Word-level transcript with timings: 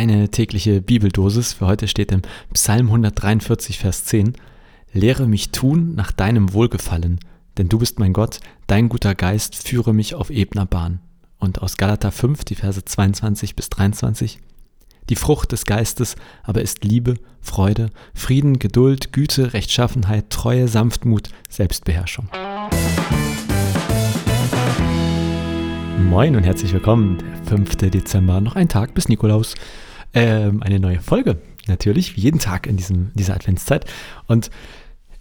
deine 0.00 0.30
tägliche 0.30 0.80
Bibeldosis. 0.80 1.52
Für 1.52 1.66
heute 1.66 1.86
steht 1.86 2.10
im 2.10 2.22
Psalm 2.54 2.86
143, 2.86 3.78
Vers 3.78 4.06
10. 4.06 4.32
Lehre 4.94 5.26
mich 5.26 5.50
tun 5.50 5.94
nach 5.94 6.10
deinem 6.10 6.54
Wohlgefallen, 6.54 7.20
denn 7.58 7.68
du 7.68 7.78
bist 7.78 7.98
mein 7.98 8.14
Gott, 8.14 8.40
dein 8.66 8.88
guter 8.88 9.14
Geist 9.14 9.56
führe 9.68 9.92
mich 9.92 10.14
auf 10.14 10.30
ebner 10.30 10.64
Bahn. 10.64 11.00
Und 11.38 11.60
aus 11.60 11.76
Galater 11.76 12.12
5, 12.12 12.44
die 12.44 12.54
Verse 12.54 12.82
22 12.82 13.54
bis 13.54 13.68
23. 13.68 14.38
Die 15.10 15.16
Frucht 15.16 15.52
des 15.52 15.66
Geistes 15.66 16.16
aber 16.44 16.62
ist 16.62 16.82
Liebe, 16.82 17.16
Freude, 17.42 17.90
Frieden, 18.14 18.58
Geduld, 18.58 19.12
Güte, 19.12 19.52
Rechtschaffenheit, 19.52 20.30
Treue, 20.30 20.66
Sanftmut, 20.66 21.28
Selbstbeherrschung. 21.50 22.30
Moin 26.08 26.36
und 26.36 26.44
herzlich 26.44 26.72
willkommen. 26.72 27.18
Der 27.18 27.58
5. 27.58 27.76
Dezember, 27.76 28.40
noch 28.40 28.56
ein 28.56 28.70
Tag 28.70 28.94
bis 28.94 29.10
Nikolaus. 29.10 29.54
Ähm, 30.12 30.62
eine 30.62 30.80
neue 30.80 31.00
Folge, 31.00 31.38
natürlich, 31.68 32.16
wie 32.16 32.20
jeden 32.22 32.40
Tag 32.40 32.66
in 32.66 32.76
diesem, 32.76 33.12
dieser 33.14 33.34
Adventszeit. 33.34 33.84
Und 34.26 34.50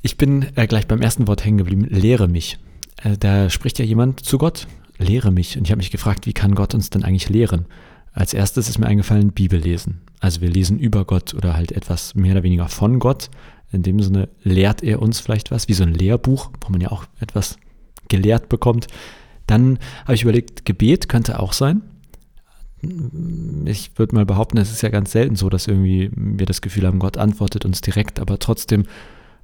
ich 0.01 0.17
bin 0.17 0.47
äh, 0.55 0.67
gleich 0.67 0.87
beim 0.87 1.01
ersten 1.01 1.27
Wort 1.27 1.45
hängen 1.45 1.57
geblieben, 1.57 1.85
lehre 1.89 2.27
mich. 2.27 2.57
Äh, 3.03 3.17
da 3.17 3.49
spricht 3.49 3.79
ja 3.79 3.85
jemand 3.85 4.21
zu 4.21 4.37
Gott, 4.37 4.67
lehre 4.97 5.31
mich. 5.31 5.57
Und 5.57 5.65
ich 5.65 5.71
habe 5.71 5.79
mich 5.79 5.91
gefragt, 5.91 6.25
wie 6.25 6.33
kann 6.33 6.55
Gott 6.55 6.73
uns 6.73 6.89
denn 6.89 7.03
eigentlich 7.03 7.29
lehren? 7.29 7.65
Als 8.13 8.33
erstes 8.33 8.69
ist 8.69 8.79
mir 8.79 8.87
eingefallen, 8.87 9.31
Bibel 9.31 9.59
lesen. 9.59 10.01
Also 10.19 10.41
wir 10.41 10.49
lesen 10.49 10.79
über 10.79 11.05
Gott 11.05 11.33
oder 11.33 11.55
halt 11.55 11.71
etwas 11.71 12.15
mehr 12.15 12.33
oder 12.33 12.43
weniger 12.43 12.67
von 12.67 12.99
Gott. 12.99 13.29
In 13.71 13.83
dem 13.83 14.01
Sinne 14.01 14.29
lehrt 14.41 14.83
er 14.83 15.01
uns 15.01 15.19
vielleicht 15.19 15.51
was, 15.51 15.67
wie 15.67 15.73
so 15.73 15.83
ein 15.83 15.93
Lehrbuch, 15.93 16.51
wo 16.61 16.71
man 16.71 16.81
ja 16.81 16.91
auch 16.91 17.05
etwas 17.19 17.57
gelehrt 18.07 18.49
bekommt. 18.49 18.87
Dann 19.45 19.79
habe 20.03 20.15
ich 20.15 20.23
überlegt, 20.23 20.65
Gebet 20.65 21.07
könnte 21.07 21.39
auch 21.39 21.53
sein. 21.53 21.81
Ich 23.65 23.91
würde 23.97 24.15
mal 24.15 24.25
behaupten, 24.25 24.57
es 24.57 24.71
ist 24.71 24.81
ja 24.81 24.89
ganz 24.89 25.11
selten 25.11 25.35
so, 25.35 25.49
dass 25.49 25.67
irgendwie 25.67 26.11
wir 26.15 26.45
das 26.45 26.61
Gefühl 26.61 26.87
haben, 26.87 26.99
Gott 26.99 27.17
antwortet 27.17 27.65
uns 27.65 27.81
direkt, 27.81 28.19
aber 28.19 28.39
trotzdem 28.39 28.85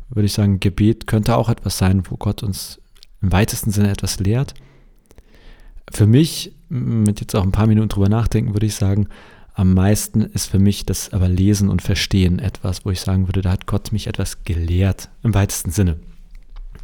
würde 0.09 0.25
ich 0.25 0.33
sagen, 0.33 0.59
Gebet 0.59 1.08
könnte 1.08 1.36
auch 1.36 1.50
etwas 1.50 1.77
sein, 1.77 2.03
wo 2.09 2.16
Gott 2.17 2.44
uns 2.44 2.80
im 3.22 3.31
weitesten 3.31 3.72
Sinne 3.72 3.89
etwas 3.89 4.19
lehrt. 4.19 4.53
Für 5.92 6.05
mich, 6.05 6.53
mit 6.69 7.19
jetzt 7.19 7.36
auch 7.36 7.44
ein 7.44 7.52
paar 7.52 7.67
Minuten 7.67 7.89
drüber 7.89 8.09
nachdenken, 8.09 8.53
würde 8.53 8.66
ich 8.66 8.75
sagen, 8.75 9.08
am 9.53 9.73
meisten 9.73 10.22
ist 10.22 10.47
für 10.47 10.59
mich 10.59 10.86
das 10.86 11.14
aber 11.14 11.30
Lesen 11.30 11.70
und 11.70 11.81
Verstehen 11.81 12.39
etwas, 12.39 12.86
wo 12.86 12.92
ich 12.92 12.99
sagen 12.99 13.27
würde, 13.27 13.42
da 13.42 13.52
hat 13.52 13.67
Gott 13.67 13.92
mich 13.92 14.08
etwas 14.08 14.44
gelehrt, 14.44 15.09
im 15.23 15.33
weitesten 15.33 15.72
Sinne. 15.72 15.97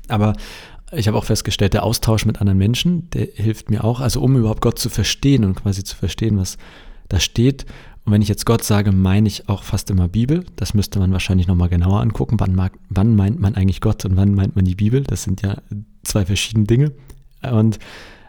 Aber 0.07 0.33
ich 0.91 1.07
habe 1.07 1.17
auch 1.17 1.25
festgestellt, 1.25 1.73
der 1.73 1.83
Austausch 1.83 2.25
mit 2.25 2.41
anderen 2.41 2.57
Menschen, 2.57 3.09
der 3.11 3.27
hilft 3.33 3.69
mir 3.69 3.83
auch, 3.83 3.99
also 4.01 4.21
um 4.21 4.35
überhaupt 4.35 4.61
Gott 4.61 4.79
zu 4.79 4.89
verstehen 4.89 5.43
und 5.43 5.55
quasi 5.55 5.83
zu 5.83 5.95
verstehen, 5.95 6.37
was 6.37 6.57
da 7.07 7.19
steht. 7.19 7.65
Und 8.03 8.13
wenn 8.13 8.21
ich 8.21 8.27
jetzt 8.27 8.45
Gott 8.45 8.63
sage, 8.63 8.91
meine 8.91 9.27
ich 9.27 9.47
auch 9.47 9.63
fast 9.63 9.89
immer 9.89 10.07
Bibel. 10.07 10.43
Das 10.55 10.73
müsste 10.73 10.99
man 10.99 11.11
wahrscheinlich 11.11 11.47
nochmal 11.47 11.69
genauer 11.69 12.01
angucken. 12.01 12.39
Wann, 12.39 12.55
mag, 12.55 12.73
wann 12.89 13.15
meint 13.15 13.39
man 13.39 13.55
eigentlich 13.55 13.79
Gott 13.79 14.03
und 14.05 14.17
wann 14.17 14.33
meint 14.33 14.55
man 14.55 14.65
die 14.65 14.75
Bibel? 14.75 15.03
Das 15.03 15.23
sind 15.23 15.41
ja 15.41 15.57
zwei 16.03 16.25
verschiedene 16.25 16.65
Dinge. 16.65 16.93
Und 17.43 17.79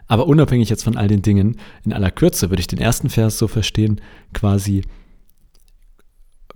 aber 0.07 0.27
unabhängig 0.27 0.69
jetzt 0.69 0.83
von 0.83 0.97
all 0.97 1.07
den 1.07 1.21
Dingen, 1.21 1.57
in 1.85 1.93
aller 1.93 2.11
Kürze 2.11 2.49
würde 2.51 2.59
ich 2.59 2.67
den 2.67 2.79
ersten 2.79 3.09
Vers 3.09 3.37
so 3.37 3.47
verstehen, 3.47 3.99
quasi 4.33 4.83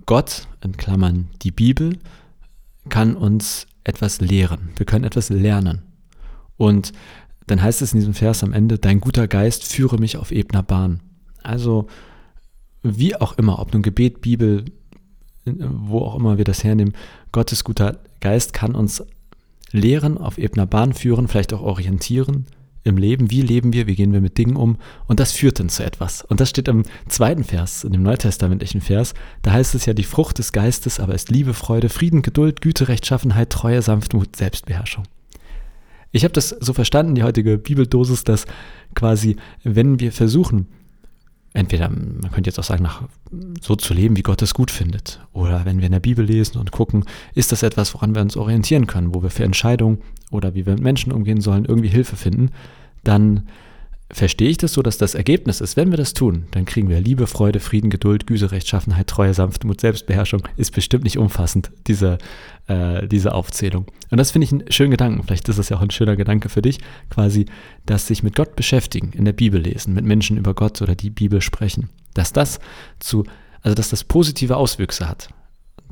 Gott, 0.06 0.46
in 0.62 0.76
Klammern 0.76 1.28
die 1.42 1.50
Bibel, 1.50 1.98
kann 2.88 3.16
uns 3.16 3.66
etwas 3.84 4.20
lehren. 4.20 4.70
Wir 4.76 4.86
können 4.86 5.04
etwas 5.04 5.28
lernen. 5.28 5.87
Und 6.58 6.92
dann 7.46 7.62
heißt 7.62 7.80
es 7.80 7.94
in 7.94 8.00
diesem 8.00 8.14
Vers 8.14 8.44
am 8.44 8.52
Ende, 8.52 8.78
dein 8.78 9.00
guter 9.00 9.26
Geist 9.26 9.64
führe 9.64 9.96
mich 9.96 10.18
auf 10.18 10.30
ebner 10.30 10.62
Bahn. 10.62 11.00
Also 11.42 11.86
wie 12.82 13.16
auch 13.16 13.38
immer, 13.38 13.58
ob 13.58 13.72
nun 13.72 13.82
Gebet, 13.82 14.20
Bibel, 14.20 14.66
wo 15.46 16.00
auch 16.00 16.16
immer 16.16 16.36
wir 16.36 16.44
das 16.44 16.62
hernehmen, 16.62 16.94
Gottes 17.32 17.64
guter 17.64 17.98
Geist 18.20 18.52
kann 18.52 18.74
uns 18.74 19.02
lehren, 19.72 20.18
auf 20.18 20.38
ebner 20.38 20.66
Bahn 20.66 20.92
führen, 20.92 21.28
vielleicht 21.28 21.52
auch 21.52 21.62
orientieren 21.62 22.46
im 22.84 22.96
Leben. 22.96 23.30
Wie 23.30 23.42
leben 23.42 23.72
wir? 23.72 23.86
Wie 23.86 23.94
gehen 23.94 24.12
wir 24.12 24.20
mit 24.20 24.38
Dingen 24.38 24.56
um? 24.56 24.78
Und 25.06 25.20
das 25.20 25.32
führt 25.32 25.58
dann 25.58 25.68
zu 25.68 25.84
etwas. 25.84 26.22
Und 26.22 26.40
das 26.40 26.50
steht 26.50 26.68
im 26.68 26.84
zweiten 27.08 27.44
Vers, 27.44 27.84
in 27.84 27.92
dem 27.92 28.02
neutestamentlichen 28.02 28.80
Vers. 28.80 29.14
Da 29.42 29.52
heißt 29.52 29.74
es 29.74 29.86
ja, 29.86 29.94
die 29.94 30.04
Frucht 30.04 30.38
des 30.38 30.52
Geistes 30.52 31.00
aber 31.00 31.14
ist 31.14 31.30
Liebe, 31.30 31.54
Freude, 31.54 31.88
Frieden, 31.88 32.22
Geduld, 32.22 32.60
Güte, 32.60 32.88
Rechtschaffenheit, 32.88 33.50
Treue, 33.50 33.82
Sanftmut, 33.82 34.36
Selbstbeherrschung. 34.36 35.04
Ich 36.10 36.24
habe 36.24 36.32
das 36.32 36.48
so 36.48 36.72
verstanden, 36.72 37.14
die 37.14 37.22
heutige 37.22 37.58
Bibeldosis, 37.58 38.24
dass 38.24 38.46
quasi, 38.94 39.36
wenn 39.62 40.00
wir 40.00 40.12
versuchen, 40.12 40.66
entweder, 41.52 41.88
man 41.88 42.30
könnte 42.32 42.48
jetzt 42.48 42.58
auch 42.58 42.64
sagen, 42.64 42.82
nach, 42.82 43.02
so 43.60 43.76
zu 43.76 43.94
leben, 43.94 44.16
wie 44.16 44.22
Gott 44.22 44.42
es 44.42 44.54
gut 44.54 44.70
findet, 44.70 45.20
oder 45.32 45.64
wenn 45.64 45.78
wir 45.78 45.86
in 45.86 45.92
der 45.92 46.00
Bibel 46.00 46.24
lesen 46.24 46.58
und 46.58 46.72
gucken, 46.72 47.04
ist 47.34 47.52
das 47.52 47.62
etwas, 47.62 47.94
woran 47.94 48.14
wir 48.14 48.22
uns 48.22 48.36
orientieren 48.36 48.86
können, 48.86 49.14
wo 49.14 49.22
wir 49.22 49.30
für 49.30 49.44
Entscheidungen 49.44 49.98
oder 50.30 50.54
wie 50.54 50.66
wir 50.66 50.74
mit 50.74 50.82
Menschen 50.82 51.12
umgehen 51.12 51.40
sollen, 51.40 51.64
irgendwie 51.64 51.88
Hilfe 51.88 52.16
finden, 52.16 52.50
dann 53.04 53.48
verstehe 54.10 54.48
ich 54.48 54.56
das 54.56 54.72
so, 54.72 54.82
dass 54.82 54.96
das 54.96 55.14
Ergebnis 55.14 55.60
ist, 55.60 55.76
wenn 55.76 55.90
wir 55.90 55.98
das 55.98 56.14
tun, 56.14 56.46
dann 56.52 56.64
kriegen 56.64 56.88
wir 56.88 57.00
Liebe, 57.00 57.26
Freude, 57.26 57.60
Frieden, 57.60 57.90
Geduld, 57.90 58.26
Güte, 58.26 58.50
Rechtschaffenheit, 58.50 59.06
Treue, 59.06 59.34
Sanftmut, 59.34 59.80
Selbstbeherrschung. 59.80 60.42
Ist 60.56 60.74
bestimmt 60.74 61.04
nicht 61.04 61.18
umfassend, 61.18 61.70
diese, 61.86 62.18
äh, 62.68 63.06
diese 63.06 63.34
Aufzählung. 63.34 63.86
Und 64.10 64.18
das 64.18 64.30
finde 64.30 64.46
ich 64.46 64.52
einen 64.52 64.72
schönen 64.72 64.92
Gedanken. 64.92 65.22
Vielleicht 65.24 65.48
ist 65.48 65.58
das 65.58 65.68
ja 65.68 65.76
auch 65.76 65.82
ein 65.82 65.90
schöner 65.90 66.16
Gedanke 66.16 66.48
für 66.48 66.62
dich, 66.62 66.78
quasi, 67.10 67.46
dass 67.84 68.06
sich 68.06 68.22
mit 68.22 68.34
Gott 68.34 68.56
beschäftigen, 68.56 69.12
in 69.12 69.26
der 69.26 69.34
Bibel 69.34 69.60
lesen, 69.60 69.92
mit 69.92 70.04
Menschen 70.04 70.38
über 70.38 70.54
Gott 70.54 70.80
oder 70.80 70.94
die 70.94 71.10
Bibel 71.10 71.42
sprechen. 71.42 71.90
Dass 72.14 72.32
das 72.32 72.60
zu, 73.00 73.24
also 73.60 73.74
dass 73.74 73.90
das 73.90 74.04
positive 74.04 74.56
Auswüchse 74.56 75.06
hat. 75.06 75.28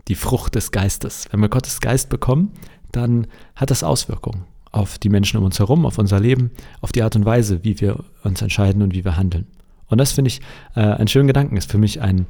Die 0.09 0.15
Frucht 0.15 0.55
des 0.55 0.71
Geistes. 0.71 1.27
Wenn 1.31 1.41
wir 1.41 1.49
Gottes 1.51 1.81
Geist 1.81 2.09
bekommen, 2.09 2.53
dann 2.93 3.27
hat 3.55 3.71
das 3.71 3.83
Auswirkungen 3.83 4.45
auf 4.77 4.99
die 4.99 5.09
Menschen 5.09 5.39
um 5.39 5.45
uns 5.45 5.59
herum, 5.59 5.87
auf 5.87 5.99
unser 5.99 6.21
Leben, 6.21 6.51
auf 6.81 6.93
die 6.93 7.03
Art 7.03 7.17
und 7.17 7.25
Weise, 7.25 7.65
wie 7.65 7.81
wir 7.81 8.05
uns 8.23 8.43
entscheiden 8.43 8.83
und 8.83 8.95
wie 8.95 9.05
wir 9.05 9.17
handeln. 9.17 9.47
Und 9.89 9.99
das 9.99 10.13
finde 10.13 10.29
ich 10.29 10.41
äh, 10.75 10.81
einen 10.81 11.09
schönen 11.09 11.27
Gedanken, 11.27 11.57
ist 11.57 11.71
für 11.71 11.79
mich 11.79 12.01
ein 12.01 12.27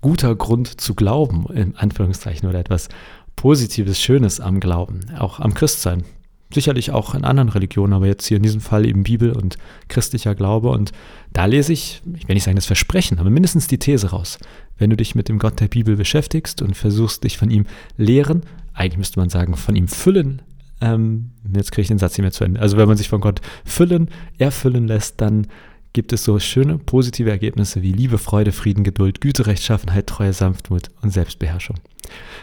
guter 0.00 0.34
Grund 0.34 0.80
zu 0.80 0.94
glauben, 0.94 1.46
in 1.52 1.76
Anführungszeichen, 1.76 2.48
oder 2.48 2.58
etwas 2.58 2.88
Positives, 3.36 4.00
Schönes 4.00 4.40
am 4.40 4.60
Glauben, 4.60 5.00
auch 5.18 5.40
am 5.40 5.54
Christsein. 5.54 6.04
Sicherlich 6.52 6.90
auch 6.90 7.14
in 7.14 7.24
anderen 7.24 7.48
Religionen, 7.48 7.92
aber 7.92 8.06
jetzt 8.06 8.26
hier 8.26 8.38
in 8.38 8.42
diesem 8.42 8.60
Fall 8.60 8.84
eben 8.84 9.04
Bibel 9.04 9.32
und 9.32 9.56
christlicher 9.88 10.34
Glaube. 10.34 10.70
Und 10.70 10.90
da 11.32 11.44
lese 11.44 11.72
ich, 11.72 12.02
ich 12.16 12.26
will 12.26 12.34
nicht 12.34 12.42
sagen 12.42 12.56
das 12.56 12.66
Versprechen, 12.66 13.20
aber 13.20 13.30
mindestens 13.30 13.68
die 13.68 13.78
These 13.78 14.10
raus. 14.10 14.38
Wenn 14.76 14.90
du 14.90 14.96
dich 14.96 15.14
mit 15.14 15.28
dem 15.28 15.38
Gott 15.38 15.60
der 15.60 15.68
Bibel 15.68 15.96
beschäftigst 15.96 16.60
und 16.60 16.76
versuchst, 16.76 17.22
dich 17.22 17.38
von 17.38 17.50
ihm 17.50 17.66
lehren, 17.96 18.42
eigentlich 18.74 18.98
müsste 18.98 19.20
man 19.20 19.30
sagen, 19.30 19.54
von 19.54 19.76
ihm 19.76 19.86
füllen 19.86 20.42
ähm, 20.80 21.30
jetzt 21.54 21.72
kriege 21.72 21.82
ich 21.82 21.88
den 21.88 21.98
Satz 21.98 22.12
nicht 22.12 22.22
mehr 22.22 22.32
zu 22.32 22.44
Ende. 22.44 22.60
Also 22.60 22.76
wenn 22.76 22.88
man 22.88 22.96
sich 22.96 23.08
von 23.08 23.20
Gott 23.20 23.40
füllen, 23.64 24.08
erfüllen 24.38 24.86
lässt, 24.86 25.20
dann 25.20 25.46
gibt 25.92 26.12
es 26.12 26.24
so 26.24 26.38
schöne 26.38 26.78
positive 26.78 27.30
Ergebnisse 27.30 27.82
wie 27.82 27.92
Liebe, 27.92 28.18
Freude, 28.18 28.52
Frieden, 28.52 28.84
Geduld, 28.84 29.20
Güte, 29.20 29.46
Rechtschaffenheit, 29.46 30.06
Treue, 30.06 30.32
Sanftmut 30.32 30.84
und 31.02 31.10
Selbstbeherrschung. 31.10 31.76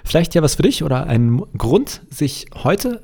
Vielleicht 0.04 0.36
ja 0.36 0.42
was 0.42 0.56
für 0.56 0.64
dich 0.64 0.84
oder 0.84 1.08
ein 1.08 1.42
Grund, 1.58 2.02
sich 2.10 2.48
heute 2.54 3.02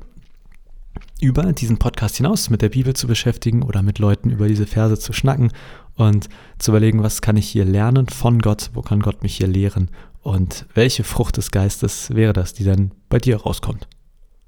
über 1.22 1.54
diesen 1.54 1.78
Podcast 1.80 2.18
hinaus 2.18 2.50
mit 2.50 2.62
der 2.62 2.70
Bibel 2.70 2.94
zu 2.94 3.08
beschäftigen 3.08 3.64
oder 3.64 3.82
mit 3.82 4.00
Leuten 4.00 4.30
über 4.30 4.48
diese 4.48 4.68
Verse 4.68 5.00
zu 5.00 5.14
schnacken 5.14 5.52
und 5.96 6.28
zu 6.60 6.72
überlegen, 6.72 7.02
was 7.02 7.22
kann 7.22 7.38
ich 7.38 7.48
hier 7.48 7.66
lernen 7.66 8.08
von 8.08 8.40
Gott, 8.40 8.72
wo 8.74 8.82
kann 8.82 9.00
Gott 9.00 9.24
mich 9.24 9.38
hier 9.38 9.48
lehren 9.48 9.90
und 10.22 10.66
welche 10.74 11.04
Frucht 11.04 11.38
des 11.38 11.52
Geistes 11.52 12.14
wäre 12.14 12.34
das, 12.34 12.54
die 12.54 12.66
dann 12.66 12.92
bei 13.10 13.20
dir 13.20 13.38
rauskommt. 13.38 13.88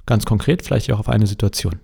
Ganz 0.06 0.26
konkret, 0.26 0.64
vielleicht 0.64 0.92
auch 0.92 1.00
auf 1.00 1.10
eine 1.10 1.28
Situation. 1.28 1.80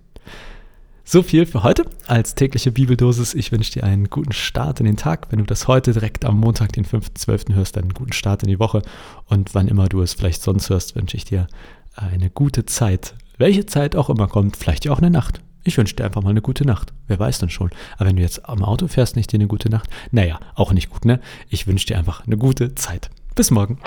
So 1.04 1.22
viel 1.22 1.46
für 1.46 1.64
heute 1.64 1.84
als 2.06 2.36
tägliche 2.36 2.70
Bibeldosis. 2.70 3.34
Ich 3.34 3.50
wünsche 3.50 3.72
dir 3.72 3.84
einen 3.84 4.08
guten 4.08 4.32
Start 4.32 4.78
in 4.78 4.86
den 4.86 4.96
Tag. 4.96 5.26
Wenn 5.30 5.40
du 5.40 5.44
das 5.44 5.66
heute 5.66 5.92
direkt 5.92 6.24
am 6.24 6.38
Montag, 6.38 6.72
den 6.72 6.84
5.12. 6.84 7.54
hörst, 7.54 7.76
einen 7.76 7.92
guten 7.92 8.12
Start 8.12 8.44
in 8.44 8.48
die 8.48 8.60
Woche. 8.60 8.82
Und 9.26 9.54
wann 9.54 9.66
immer 9.66 9.88
du 9.88 10.00
es 10.00 10.14
vielleicht 10.14 10.42
sonst 10.42 10.70
hörst, 10.70 10.94
wünsche 10.94 11.16
ich 11.16 11.24
dir 11.24 11.48
eine 11.94 12.30
gute 12.30 12.66
Zeit. 12.66 13.14
Welche 13.36 13.66
Zeit 13.66 13.96
auch 13.96 14.10
immer 14.10 14.28
kommt, 14.28 14.56
vielleicht 14.56 14.84
ja 14.84 14.92
auch 14.92 14.98
eine 14.98 15.10
Nacht. 15.10 15.40
Ich 15.64 15.76
wünsche 15.76 15.96
dir 15.96 16.04
einfach 16.04 16.22
mal 16.22 16.30
eine 16.30 16.42
gute 16.42 16.64
Nacht. 16.64 16.92
Wer 17.08 17.18
weiß 17.18 17.40
dann 17.40 17.50
schon. 17.50 17.70
Aber 17.96 18.08
wenn 18.08 18.16
du 18.16 18.22
jetzt 18.22 18.48
am 18.48 18.62
Auto 18.64 18.88
fährst, 18.88 19.16
nicht 19.16 19.32
dir 19.32 19.36
eine 19.36 19.48
gute 19.48 19.70
Nacht? 19.70 19.90
Naja, 20.12 20.38
auch 20.54 20.72
nicht 20.72 20.90
gut, 20.90 21.04
ne? 21.04 21.20
Ich 21.48 21.66
wünsche 21.66 21.86
dir 21.86 21.98
einfach 21.98 22.26
eine 22.26 22.36
gute 22.36 22.74
Zeit. 22.74 23.10
Bis 23.34 23.50
morgen. 23.50 23.78